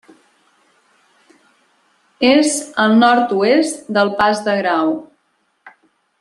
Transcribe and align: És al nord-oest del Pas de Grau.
És 2.31 2.57
al 2.85 2.97
nord-oest 3.05 3.93
del 3.99 4.11
Pas 4.23 4.43
de 4.49 4.57
Grau. 4.63 4.95